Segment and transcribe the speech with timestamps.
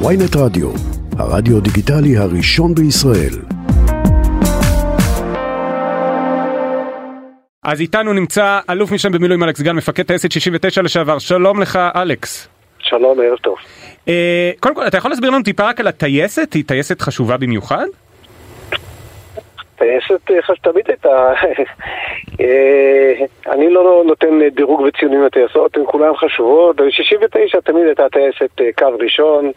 [0.00, 0.70] ויינט רדיו,
[1.18, 3.34] הרדיו דיגיטלי הראשון בישראל.
[7.64, 11.18] אז איתנו נמצא אלוף משנה במילואים אלכס גן, מפקד טייסת 69 לשעבר.
[11.18, 12.48] שלום לך, אלכס.
[12.78, 13.56] שלום, ערב טוב.
[14.08, 16.52] אה, קודם כל, אתה יכול להסביר לנו טיפה רק על הטייסת?
[16.52, 17.86] היא טייסת חשובה במיוחד?
[19.84, 21.08] טייסת אה, חש- תמיד הייתה...
[22.40, 23.12] אה,
[23.52, 26.76] אני לא נותן דירוג וציונים לטייסות, הן כולן חשובות.
[26.76, 29.50] ב-69 תמיד הייתה טייסת אה, קו ראשון,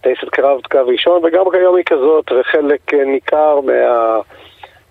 [0.00, 3.72] טייסת קרב קו ראשון, וגם כיום היא כזאת, וחלק אה, ניכר מה...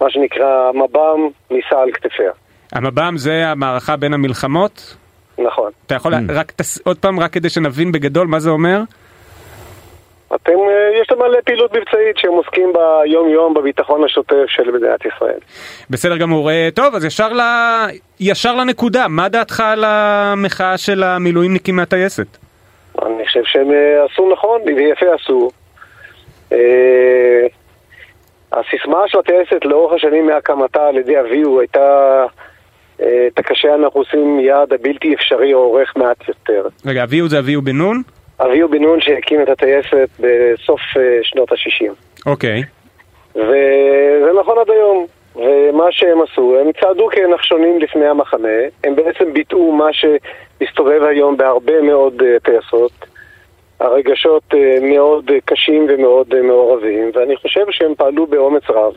[0.01, 2.31] מה שנקרא מב"ם נישא על כתפיה.
[2.71, 4.95] המב"ם זה המערכה בין המלחמות?
[5.37, 5.71] נכון.
[5.85, 6.81] אתה יכול רק תס...
[6.87, 8.81] עוד פעם, רק כדי שנבין בגדול מה זה אומר?
[10.35, 10.51] אתם,
[11.15, 15.39] אה, יש להם מלא פעילות מבצעית שהם עוסקים ביום-יום בביטחון השוטף של מדינת ישראל.
[15.89, 16.51] בסדר גמור.
[16.51, 17.41] אה, טוב, אז ישר, ל...
[18.19, 19.07] ישר לנקודה.
[19.07, 22.37] מה דעתך על המחאה של המילואימניקים מהטייסת?
[23.05, 25.49] אני חושב שהם אה, עשו נכון, ויפה עשו.
[26.51, 27.47] אה,
[28.51, 32.25] הסיסמה של הטייסת לאורך השנים מהקמתה על ידי אביהו הייתה
[33.27, 36.67] את הקשה אנחנו עושים מיד הבלתי אפשרי או עורך מעט יותר.
[36.85, 38.01] רגע, אביהו זה אביהו בן נון?
[38.39, 41.91] אביהו בן נון שהקים את הטייסת בסוף אה, שנות ה-60.
[42.25, 42.63] אוקיי.
[43.35, 45.05] וזה נכון עד היום.
[45.35, 51.81] ומה שהם עשו, הם צעדו כנחשונים לפני המחנה, הם בעצם ביטאו מה שמסתובב היום בהרבה
[51.81, 52.91] מאוד אה, טייסות.
[53.79, 58.93] הרגשות אה, מאוד קשים ומאוד מעורבים, ואני חושב שהם פעלו באומץ רב,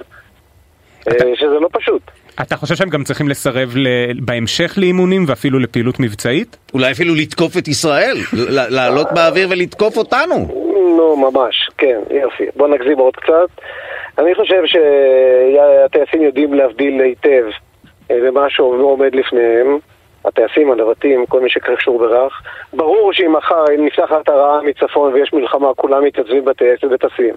[1.02, 2.02] אתה- שזה לא פשוט.
[2.42, 3.86] אתה חושב שהם גם צריכים לסרב ל...
[4.24, 6.56] בהמשך לאימונים ואפילו לפעילות מבצעית?
[6.74, 10.36] אולי אפילו לתקוף את ישראל, ל- לעלות באוויר ולתקוף אותנו.
[10.96, 12.44] נו, ממש, כן, יופי.
[12.56, 13.62] בוא נגזים עוד קצת.
[14.18, 17.44] אני חושב שהטייסים יודעים להבדיל היטב
[18.10, 19.78] אה, במה שעומד לפניהם.
[20.24, 22.32] הטייסים, הנווטים, כל מי שקשור ברך.
[22.72, 27.34] ברור שאם מחר נפתחת הרעה מצפון ויש מלחמה, כולם מתייצבים בטייסת וטסים.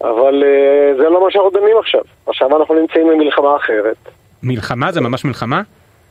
[0.00, 2.00] אבל אה, זה לא מה שאנחנו דנים עכשיו.
[2.26, 3.96] עכשיו אנחנו נמצאים במלחמה אחרת.
[4.42, 4.92] מלחמה?
[4.92, 5.62] זה ממש מלחמה?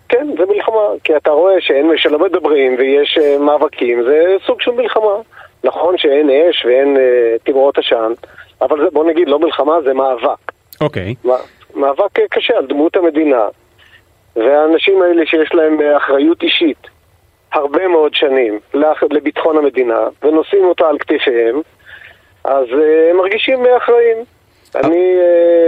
[0.10, 4.72] כן, זה מלחמה, כי אתה רואה שאין, שלא מדברים ויש אה, מאבקים, זה סוג של
[4.72, 5.16] מלחמה.
[5.64, 8.14] נכון שאין אש ואין אה, תמרות עשן,
[8.62, 10.52] אבל זה, בוא נגיד, לא מלחמה, זה מאבק.
[10.82, 11.16] אוקיי.
[11.24, 11.36] מא-
[11.76, 13.46] מאבק קשה על דמות המדינה,
[14.36, 16.88] והאנשים האלה שיש להם אחריות אישית
[17.54, 18.60] הרבה מאוד שנים
[19.12, 21.62] לביטחון המדינה, ונושאים אותה על כתפיהם,
[22.46, 24.18] אז אה, הם מרגישים אה, אחראים.
[24.76, 25.16] אני,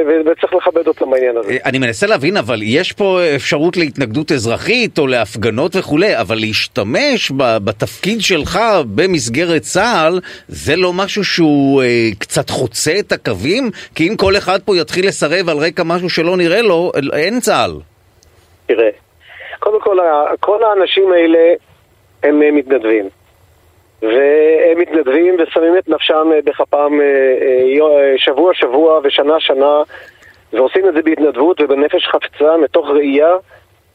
[0.07, 1.57] אה, וצריך לכבד אותם בעניין הזה.
[1.65, 7.31] אני מנסה להבין, אבל יש פה אפשרות להתנגדות אזרחית או להפגנות וכולי, אבל להשתמש
[7.65, 8.59] בתפקיד שלך
[8.95, 13.69] במסגרת צה"ל, זה לא משהו שהוא אה, קצת חוצה את הקווים?
[13.95, 17.71] כי אם כל אחד פה יתחיל לסרב על רקע משהו שלא נראה לו, אין צה"ל.
[18.65, 18.89] תראה,
[19.59, 19.97] קודם כל,
[20.39, 21.53] כל האנשים האלה
[22.23, 23.09] הם מתנדבים.
[24.01, 27.05] והם מתנדבים ושמים את נפשם אה, בכפם אה,
[27.81, 29.81] אה, שבוע שבוע ושנה שנה
[30.53, 33.35] ועושים את זה בהתנדבות ובנפש חפצה מתוך ראייה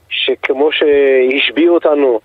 [0.08, 2.20] שכמו שהשביעו אותנו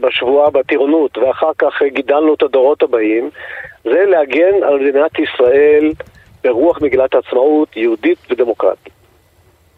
[0.00, 3.30] בשבועה בטירונות ואחר כך גידלנו את הדורות הבאים
[3.84, 5.92] זה להגן על מדינת ישראל
[6.44, 8.92] ברוח מגילת העצמאות יהודית ודמוקרטית.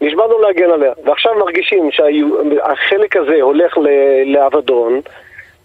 [0.01, 3.77] נשבענו להגן עליה, ועכשיו מרגישים שהחלק הזה הולך
[4.25, 5.01] לאבדון,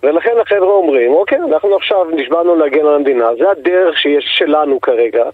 [0.02, 5.24] ולכן החבר'ה אומרים, אוקיי, אנחנו עכשיו נשבענו להגן על המדינה, זה הדרך שיש שלנו כרגע,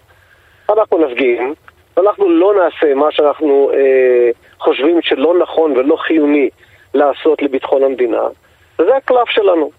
[0.69, 1.53] אנחנו נפגין,
[1.97, 4.29] ואנחנו לא נעשה מה שאנחנו אה,
[4.59, 6.49] חושבים שלא נכון ולא חיוני
[6.93, 8.21] לעשות לביטחון המדינה,
[8.79, 9.71] וזה הקלף שלנו.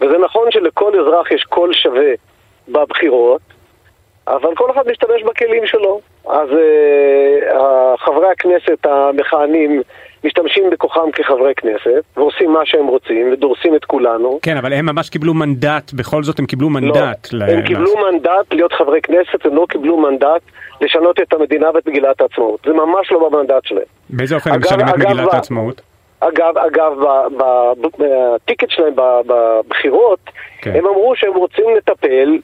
[0.00, 2.12] וזה נכון שלכל אזרח יש קול שווה
[2.68, 3.40] בבחירות,
[4.28, 6.00] אבל כל אחד משתמש בכלים שלו.
[6.28, 9.82] אז אה, חברי הכנסת המכהנים
[10.24, 14.38] משתמשים בכוחם כחברי כנסת, ועושים מה שהם רוצים, ודורסים את כולנו.
[14.42, 17.28] כן, אבל הם ממש קיבלו מנדט, בכל זאת הם קיבלו לא, מנדט.
[17.32, 17.90] ל- הם קיבלו.
[18.12, 20.42] מנדט להיות חברי כנסת, הם לא קיבלו מנדט
[20.80, 22.60] לשנות את המדינה ואת מגילת העצמאות.
[22.66, 23.82] זה ממש לא במנדט שלהם.
[24.10, 25.80] באיזה אופן הם משנים את מגילת העצמאות?
[26.20, 26.92] אגב, אגב,
[27.98, 28.94] בטיקט שלהם
[29.26, 30.18] בבחירות,
[30.62, 30.76] כן.
[30.76, 32.38] הם אמרו שהם רוצים לטפל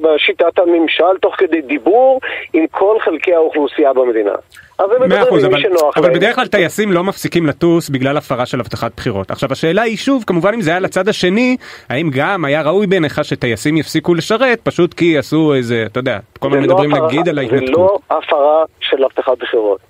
[0.00, 2.20] בשיטת הממשל תוך כדי דיבור
[2.52, 4.32] עם כל חלקי האוכלוסייה במדינה.
[4.78, 6.16] אז הם מדברים עם אבל, מי שנוח אבל להם.
[6.16, 9.30] בדרך כלל טייסים לא מפסיקים לטוס בגלל הפרה של הבטחת בחירות.
[9.30, 11.56] עכשיו השאלה היא שוב, כמובן אם זה היה לצד השני,
[11.88, 16.50] האם גם היה ראוי בעיניך שטייסים יפסיקו לשרת, פשוט כי עשו איזה, אתה יודע, כל
[16.50, 17.68] זה הזמן לא מדברים נגיד על זה ההתנתקות.
[17.70, 19.80] לא הפרה של הבטחת בחירות.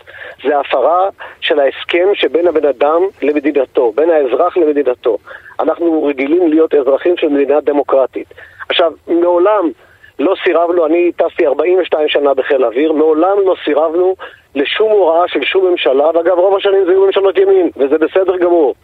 [0.49, 1.09] זה הפרה
[1.41, 5.19] של ההסכם שבין הבן אדם למדינתו, בין האזרח למדינתו.
[5.61, 8.27] אנחנו רגילים להיות אזרחים של מדינה דמוקרטית.
[8.69, 9.71] עכשיו, מעולם
[10.19, 14.15] לא סירבנו, אני טסתי 42 שנה בחיל האוויר, מעולם לא סירבנו
[14.55, 18.75] לשום הוראה של שום ממשלה, ואגב רוב השנים זה היו ממשלות ימין, וזה בסדר גמור,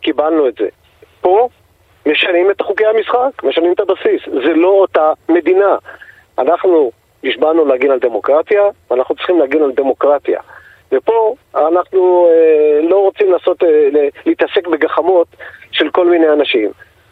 [0.00, 0.68] קיבלנו את זה.
[1.20, 1.48] פה
[2.06, 4.22] משנים את חוקי המשחק, משנים את הבסיס.
[4.26, 5.76] זה לא אותה מדינה.
[6.38, 6.90] אנחנו
[7.24, 10.40] נשבענו להגן על דמוקרטיה, ואנחנו צריכים להגן על דמוקרטיה.
[10.92, 13.88] ופה אנחנו אה, לא רוצים לעשות, אה,
[14.26, 15.26] להתעסק בגחמות
[15.72, 16.70] של כל מיני אנשים.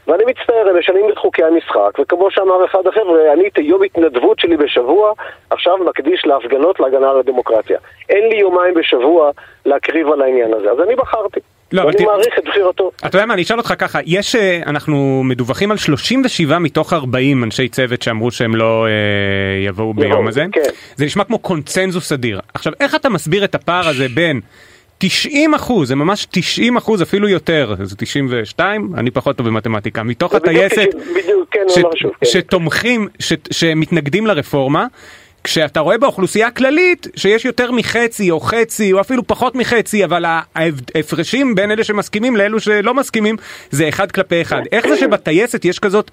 [0.09, 4.39] ואני מצטער, הם משנים את חוקי המשחק, וכמו שאמר אחד החבר'ה, אני את יום התנדבות
[4.39, 5.13] שלי בשבוע,
[5.51, 7.79] עכשיו מקדיש להפגנות להגנה על הדמוקרטיה.
[8.09, 9.31] אין לי יומיים בשבוע
[9.67, 11.41] להקריב על העניין הזה, אז אני בחרתי.
[11.73, 12.91] לא, ואני מעריך את בחירתו.
[13.07, 17.45] אתה יודע מה, אני אשאל אותך ככה, יש, אה, אנחנו מדווחים על 37 מתוך 40
[17.45, 20.45] אנשי צוות שאמרו שהם לא אה, יבואו ביום הזה.
[20.53, 20.61] כן.
[20.97, 22.41] זה נשמע כמו קונצנזוס אדיר.
[22.55, 24.41] עכשיו, איך אתה מסביר את הפער הזה בין
[24.99, 30.35] 90 אחוז, זה ממש 90 אחוז אפילו יותר, זה 92, אני פחות טוב במתמטיקה, מתוך
[30.35, 30.89] הטייסת
[31.51, 31.61] כן,
[31.91, 32.25] כן.
[32.25, 33.09] שתומכים,
[33.51, 34.87] שמתנגדים לרפורמה,
[35.49, 41.55] כשאתה רואה באוכלוסייה הכללית שיש יותר מחצי או חצי או אפילו פחות מחצי, אבל ההפרשים
[41.55, 43.37] בין אלה שמסכימים לאלו שלא מסכימים
[43.71, 44.61] זה אחד כלפי אחד.
[44.73, 46.11] איך זה שבטייסת יש כזאת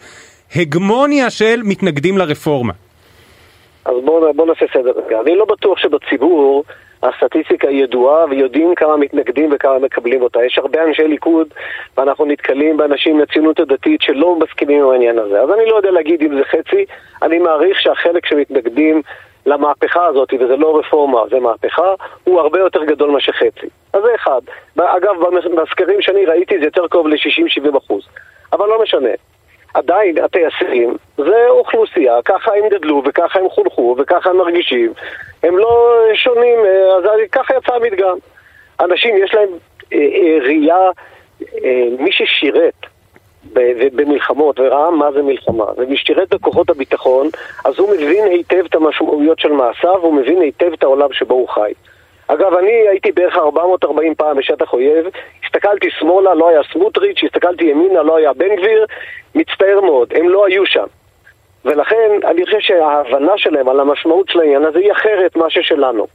[0.56, 2.74] הגמוניה של מתנגדים לרפורמה?
[3.86, 4.92] אז בואו בוא נעשה סדר.
[5.22, 6.64] אני לא בטוח שבציבור
[7.04, 10.46] הסטטיסטיקה ידועה ויודעים כמה מתנגדים וכמה מקבלים אותה.
[10.46, 11.48] יש הרבה אנשי ליכוד
[11.98, 15.42] ואנחנו נתקלים באנשים מהציונות הדתית שלא מסכימים עם העניין הזה.
[15.42, 16.86] אז אני לא יודע להגיד אם זה חצי,
[17.22, 19.02] אני מעריך שהחלק שמתנגדים
[19.46, 21.94] למהפכה הזאת, וזה לא רפורמה, זה מהפכה,
[22.24, 23.68] הוא הרבה יותר גדול מאשר חצי.
[23.94, 24.42] אז זה אחד.
[24.78, 25.16] אגב,
[25.62, 28.08] בסקרים שאני ראיתי זה יותר קרוב ל-60-70 אחוז.
[28.54, 29.10] אבל לא משנה.
[29.76, 34.94] עדיין הטייסים זה אוכלוסייה, ככה הם גדלו וככה הם חונכו וככה הם מרגישים.
[35.44, 38.18] הם לא שונים, אה, אז ככה יצא המדגם.
[38.80, 39.50] אנשים יש להם
[39.94, 40.90] אה, אה, ראייה,
[41.64, 42.74] אה, מי ששירת
[43.94, 47.30] במלחמות וראה מה זה מלחמה ומי ששירת בכוחות הביטחון,
[47.66, 51.50] אז הוא מבין היטב את המשמעויות של מעשיו, הוא מבין היטב את העולם שבו הוא
[51.50, 51.72] חי.
[52.28, 55.06] אגב, אני הייתי בערך 440 פעם בשטח אויב,
[55.46, 58.86] הסתכלתי שמאלה, לא היה סמוטריץ', הסתכלתי ימינה, לא היה בן גביר,
[59.36, 60.86] מצטער מאוד, הם לא היו שם.
[61.66, 66.08] ולכן אני חושב שההבנה שלהם על המשמעות של העניין הזה היא אחרת מה ששלנו.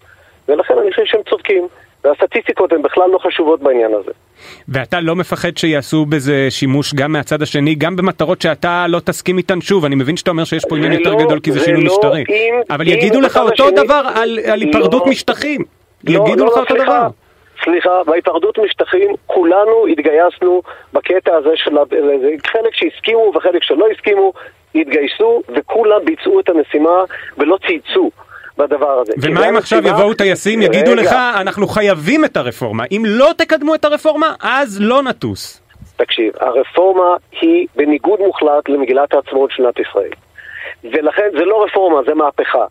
[0.49, 1.69] ולכן אני חושב שהם צודקים.
[2.05, 4.11] והסטטיסטיקות הן בכלל לא חשובות בעניין הזה.
[4.69, 9.61] ואתה לא מפחד שיעשו בזה שימוש גם מהצד השני, גם במטרות שאתה לא תסכים איתן
[9.61, 11.93] שוב, אני מבין שאתה אומר שיש פה עניין יותר לא, גדול כי זה שינוי לא
[11.93, 12.25] משטרי.
[12.71, 13.85] אבל אם יגידו לך אותו השני...
[13.85, 14.61] דבר על, על.
[14.61, 15.65] היפרדות לא, משטחים.
[16.05, 17.07] לא, יגידו לא, לך אותו דבר.
[17.65, 20.63] סליחה, בהיפרדות משטחים כולנו התגייסנו
[20.93, 21.71] בקטע הזה של
[22.47, 24.33] חלק שהסכימו וחלק שלא הסכימו,
[24.75, 27.05] התגייסו וכולם ביצעו את המשימה
[27.39, 28.11] ולא צייצו.
[28.59, 29.13] בדבר הזה.
[29.23, 32.85] ומה אם עכשיו יבואו טייסים, יגידו לך, אנחנו חייבים את הרפורמה.
[32.91, 35.63] אם לא תקדמו את הרפורמה, אז לא נטוס.
[35.97, 40.11] תקשיב, הרפורמה היא בניגוד מוחלט למגילת העצמאות של מדינת ישראל.
[40.85, 42.65] ולכן זה לא רפורמה, זה מהפכה.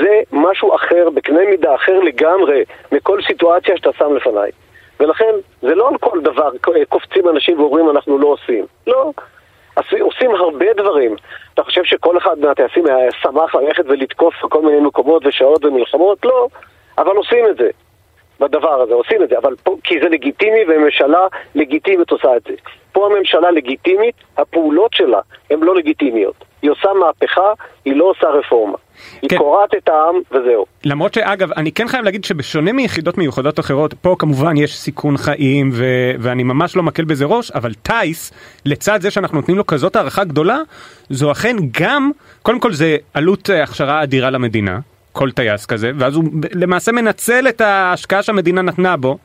[0.00, 4.50] זה משהו אחר, בקנה מידה אחר לגמרי מכל סיטואציה שאתה שם לפניי.
[5.00, 6.50] ולכן, זה לא על כל דבר
[6.88, 8.64] קופצים אנשים ואומרים אנחנו לא עושים.
[8.86, 9.10] לא.
[10.00, 11.16] עושים הרבה דברים.
[11.54, 16.24] אתה חושב שכל אחד מהטייסים היה שמח ללכת ולתקוף בכל מיני מקומות ושעות ומלחמות?
[16.24, 16.48] לא.
[16.98, 17.70] אבל עושים את זה.
[18.40, 22.54] בדבר הזה, עושים את זה, אבל פה, כי זה לגיטימי וממשלה לגיטימית עושה את זה.
[22.92, 26.44] פה הממשלה לגיטימית, הפעולות שלה הן לא לגיטימיות.
[26.62, 27.52] היא עושה מהפכה,
[27.84, 28.76] היא לא עושה רפורמה.
[29.22, 29.38] היא כן.
[29.38, 30.64] קורעת את העם וזהו.
[30.84, 35.70] למרות שאגב, אני כן חייב להגיד שבשונה מיחידות מיוחדות אחרות, פה כמובן יש סיכון חיים
[35.72, 38.32] ו- ואני ממש לא מקל בזה ראש, אבל טייס,
[38.64, 40.58] לצד זה שאנחנו נותנים לו כזאת הערכה גדולה,
[41.10, 42.10] זו אכן גם,
[42.42, 44.78] קודם כל זה עלות אה, הכשרה אדירה למדינה.
[45.16, 49.18] כל טייס כזה, ואז הוא למעשה מנצל את ההשקעה שהמדינה נתנה בו.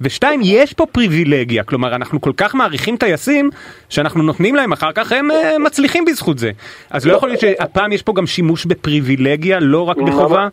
[0.00, 3.50] ושתיים, יש פה פריבילגיה, כלומר אנחנו כל כך מעריכים טייסים,
[3.88, 6.50] שאנחנו נותנים להם אחר כך, הם uh, מצליחים בזכות זה.
[6.90, 10.48] אז לא יכול להיות שהפעם יש פה גם שימוש בפריבילגיה, לא רק בחובה?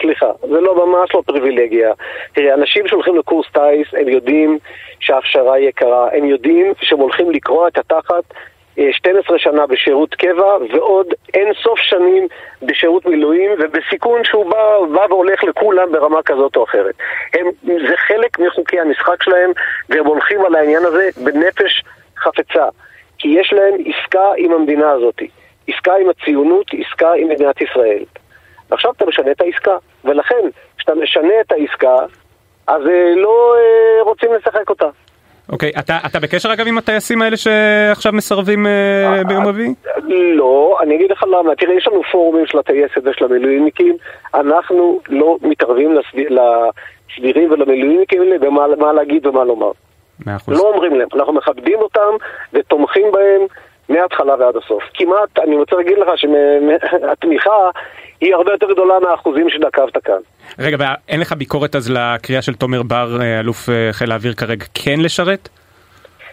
[0.00, 1.92] סליחה, זה לא ממש לא פריבילגיה.
[2.32, 4.58] תראה, אנשים שהולכים לקורס טיס, הם יודעים
[5.00, 8.24] שההכשרה יקרה, הם יודעים שהם הולכים לקרוע את התחת
[8.92, 12.28] 12 שנה בשירות קבע ועוד אין סוף שנים
[12.62, 16.94] בשירות מילואים ובסיכון שהוא בא, בא והולך לכולם ברמה כזאת או אחרת.
[17.34, 19.50] הם, זה חלק מחוקי המשחק שלהם
[19.88, 21.82] והם הולכים על העניין הזה בנפש
[22.18, 22.68] חפצה
[23.18, 25.22] כי יש להם עסקה עם המדינה הזאת,
[25.68, 28.04] עסקה עם הציונות, עסקה עם מדינת ישראל.
[28.70, 31.96] ועכשיו אתה משנה את העסקה ולכן כשאתה משנה את העסקה
[32.66, 34.88] אז אה, לא אה, רוצים לשחק אותה.
[35.52, 39.74] אוקיי, אתה, אתה בקשר אגב עם הטייסים האלה שעכשיו מסרבים אה, ביום רביעי?
[40.36, 41.54] לא, אני אגיד לך למה.
[41.54, 43.96] תראה, יש לנו פורומים של הטייסת ושל המילואימניקים.
[44.34, 48.38] אנחנו לא מתערבים לסדירים ולמילואימניקים האלה
[48.76, 49.70] במה להגיד ומה לומר.
[50.26, 50.58] מאה אחוז.
[50.58, 52.10] לא אומרים להם, אנחנו מכבדים אותם
[52.52, 53.46] ותומכים בהם
[53.90, 54.82] מההתחלה ועד הסוף.
[54.94, 57.70] כמעט, אני רוצה להגיד לך שהתמיכה
[58.20, 60.20] היא הרבה יותר גדולה מהאחוזים שנקבת כאן.
[60.58, 64.64] רגע, ואין לך ביקורת אז לקריאה של תומר בר, אה, אלוף אה, חיל האוויר כרגע,
[64.74, 65.48] כן לשרת?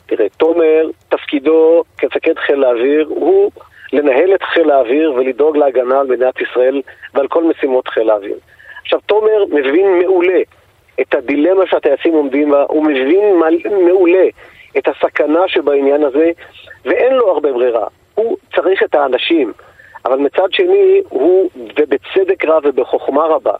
[0.05, 3.51] תראה, תומר תפקידו כמפקד חיל האוויר הוא
[3.93, 6.81] לנהל את חיל האוויר ולדאוג להגנה על מדינת ישראל
[7.13, 8.37] ועל כל משימות חיל האוויר.
[8.83, 10.39] עכשיו, תומר מבין מעולה
[11.01, 13.41] את הדילמה שהטייסים עומדים בה, הוא מבין
[13.87, 14.25] מעולה
[14.77, 16.31] את הסכנה שבעניין הזה,
[16.85, 17.87] ואין לו הרבה ברירה.
[18.15, 19.53] הוא צריך את האנשים,
[20.05, 23.53] אבל מצד שני, הוא, ובצדק רב ובחוכמה רבה,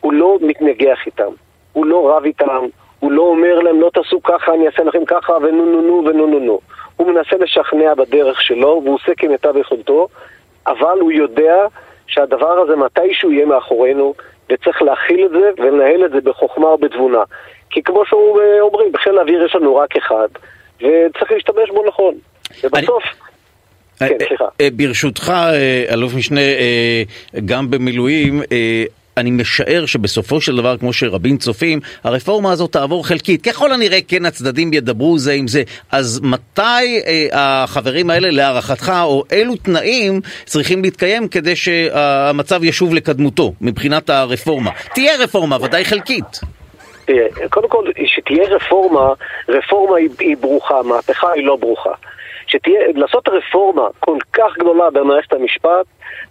[0.00, 1.32] הוא לא מתנגח איתם,
[1.72, 2.66] הוא לא רב איתם,
[3.00, 6.26] הוא לא אומר להם לא תעשו ככה, אני אעשה לכם ככה, ונו נו נו ונו
[6.26, 6.60] נו נו.
[6.96, 10.08] הוא מנסה לשכנע בדרך שלו, והוא עושה כמיטב יכולתו,
[10.66, 11.66] אבל הוא יודע
[12.06, 14.14] שהדבר הזה מתישהו יהיה מאחורינו,
[14.50, 17.22] וצריך להכיל את זה ולנהל את זה בחוכמה ובתבונה.
[17.72, 20.28] כי כמו שאומרים, בחיל האוויר יש לנו רק אחד,
[20.76, 22.14] וצריך להשתמש בו נכון.
[22.64, 23.04] ובסוף...
[24.00, 24.08] אני...
[24.08, 24.44] כן, סליחה.
[24.60, 27.02] אה, ברשותך, אה, אלוף משנה, אה,
[27.44, 28.42] גם במילואים,
[29.16, 33.42] אני משער שבסופו של דבר, כמו שרבים צופים, הרפורמה הזאת תעבור חלקית.
[33.42, 35.62] ככל הנראה כן הצדדים ידברו זה עם זה.
[35.90, 43.52] אז מתי אה, החברים האלה, להערכתך, או אילו תנאים צריכים להתקיים כדי שהמצב ישוב לקדמותו
[43.60, 44.70] מבחינת הרפורמה?
[44.94, 46.40] תהיה רפורמה, ודאי חלקית.
[47.50, 49.12] קודם כל, שתהיה רפורמה,
[49.48, 51.92] רפורמה היא, היא ברוכה, מהפכה היא לא ברוכה.
[52.46, 55.86] שתהיה, לעשות רפורמה כל כך גדולה במערכת המשפט,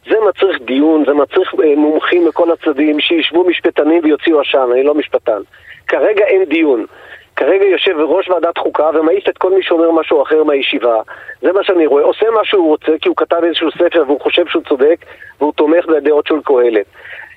[0.10, 4.94] זה מצריך דיון, זה מצריך אה, מומחים מכל הצדדים, שישבו משפטנים ויוציאו עשן, אני לא
[4.94, 5.42] משפטן.
[5.88, 6.86] כרגע אין דיון.
[7.36, 11.02] כרגע יושב ראש ועדת חוקה ומעיף את כל מי שאומר משהו אחר מהישיבה.
[11.42, 12.04] זה מה שאני רואה.
[12.04, 15.06] עושה מה שהוא רוצה כי הוא כתב איזשהו ספר והוא חושב שהוא צודק
[15.40, 16.86] והוא תומך בדעות של קהלת.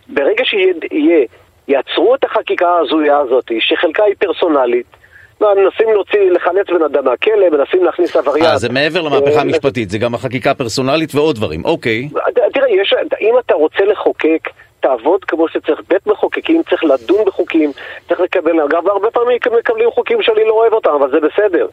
[0.08, 1.24] ברגע שיהיה,
[1.68, 4.86] יעצרו את החקיקה ההזויה הזאת, שחלקה היא פרסונלית,
[5.40, 8.44] מנסים להוציא, לחלץ בן אדם מהכלא, מנסים להכניס עבריין.
[8.44, 12.08] אה, זה מעבר למהפכה אה, המשפטית, זה גם החקיקה הפרסונלית ועוד דברים, אוקיי.
[12.52, 14.48] תראה, יש, אם אתה רוצה לחוקק,
[14.80, 15.80] תעבוד כמו שצריך.
[15.88, 17.72] בית מחוקקים צריך לדון בחוקים,
[18.08, 21.66] צריך לקבל, אגב, הרבה פעמים מקבלים חוקים שאני לא אוהב אותם, אבל זה בסדר.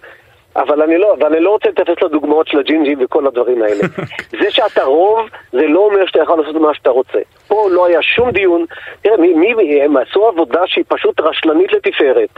[0.55, 3.81] אבל אני לא, ואני לא רוצה להתייחס לדוגמאות של הג'ינג'ים וכל הדברים האלה.
[4.41, 7.19] זה שאתה רוב, זה לא אומר שאתה יכול לעשות מה שאתה רוצה.
[7.47, 8.65] פה לא היה שום דיון.
[9.01, 12.29] תראה, מי, מי, הם עשו עבודה שהיא פשוט רשלנית לתפארת.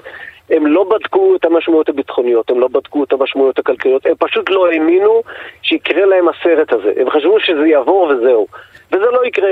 [0.50, 4.68] הם לא בדקו את המשמעויות הביטחוניות, הם לא בדקו את המשמעויות הכלכליות, הם פשוט לא
[4.68, 5.22] האמינו
[5.62, 6.94] שיקרה להם הסרט הזה.
[6.98, 8.48] הם חשבו שזה יעבור וזהו.
[8.92, 9.52] וזה לא יקרה.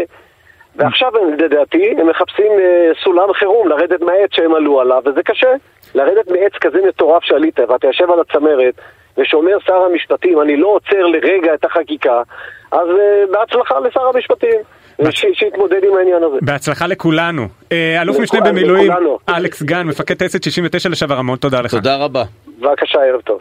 [0.75, 5.53] ועכשיו, לדעתי, הם מחפשים אה, סולם חירום לרדת מהעץ שהם עלו עליו, וזה קשה.
[5.95, 8.73] לרדת מעץ כזה מטורף שעלית, ואתה יושב על הצמרת,
[9.17, 12.21] ושאומר שר המשפטים, אני לא עוצר לרגע את החקיקה,
[12.71, 14.59] אז אה, בהצלחה לשר המשפטים.
[15.33, 16.37] שיתמודד עם העניין הזה.
[16.41, 17.47] בהצלחה לכולנו.
[17.71, 18.91] אה, אלוף משנה במילואים,
[19.29, 21.71] אלכס גן, מפקד טייסת 69 לשעבר, המון תודה לך.
[21.71, 22.23] תודה רבה.
[22.59, 23.39] בבקשה, ערב טוב.